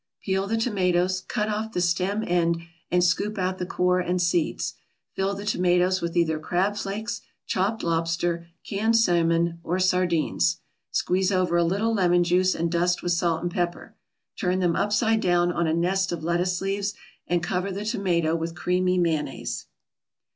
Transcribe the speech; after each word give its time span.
Peel 0.23 0.47
the 0.47 0.57
tomatoes, 0.57 1.21
cut 1.27 1.47
off 1.47 1.73
the 1.73 1.79
stem 1.79 2.23
end 2.25 2.63
and 2.89 3.03
scoop 3.03 3.37
out 3.37 3.59
the 3.59 3.67
core 3.67 3.99
and 3.99 4.19
seeds. 4.19 4.73
Fill 5.15 5.35
the 5.35 5.45
tomatoes 5.45 6.01
with 6.01 6.17
either 6.17 6.39
crab 6.39 6.75
flakes, 6.75 7.21
chopped 7.45 7.83
lobster, 7.83 8.47
canned 8.67 8.97
salmon, 8.97 9.59
or 9.63 9.77
sardines. 9.79 10.57
Squeeze 10.89 11.31
over 11.31 11.55
a 11.55 11.63
little 11.63 11.93
lemon 11.93 12.23
juice, 12.23 12.55
and 12.55 12.71
dust 12.71 13.03
with 13.03 13.11
salt 13.11 13.43
and 13.43 13.51
pepper. 13.51 13.93
Turn 14.39 14.57
them 14.57 14.75
upside 14.75 15.19
down 15.21 15.51
on 15.51 15.67
a 15.67 15.71
nest 15.75 16.11
of 16.11 16.23
lettuce 16.23 16.61
leaves, 16.61 16.95
and 17.27 17.43
cover 17.43 17.71
the 17.71 17.85
tomato 17.85 18.35
with 18.35 18.55
creamy 18.55 18.97
mayonnaise. 18.97 19.67